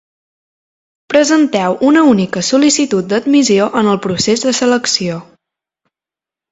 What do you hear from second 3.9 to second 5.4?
el procés de selecció.